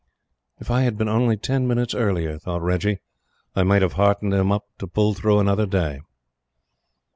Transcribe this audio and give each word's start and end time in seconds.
"If 0.59 0.71
I'd 0.71 0.97
been 0.97 1.07
only 1.07 1.37
ten 1.37 1.67
minutes 1.67 1.93
earlier," 1.93 2.39
thought 2.39 2.63
Reggie, 2.63 3.01
"I 3.55 3.61
might 3.61 3.83
have 3.83 3.93
heartened 3.93 4.33
him 4.33 4.51
up 4.51 4.63
to 4.79 4.87
pull 4.87 5.13
through 5.13 5.37
another 5.37 5.67
day." 5.67 5.99